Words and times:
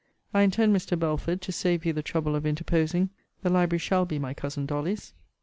I 0.33 0.41
intend, 0.41 0.75
Mr. 0.75 0.97
Belford, 0.97 1.43
to 1.43 1.51
save 1.51 1.85
you 1.85 1.93
the 1.93 2.01
trouble 2.01 2.35
of 2.35 2.43
interposing 2.43 3.11
the 3.43 3.51
library 3.51 3.77
shall 3.77 4.05
be 4.05 4.17
my 4.17 4.33
cousin 4.33 4.65
Dolly's. 4.65 5.13